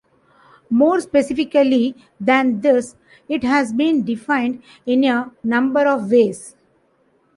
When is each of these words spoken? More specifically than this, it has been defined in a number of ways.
More 0.71 0.99
specifically 0.99 1.93
than 2.19 2.61
this, 2.61 2.95
it 3.29 3.43
has 3.43 3.71
been 3.71 4.03
defined 4.03 4.63
in 4.83 5.03
a 5.03 5.31
number 5.43 5.85
of 5.85 6.09
ways. 6.09 6.55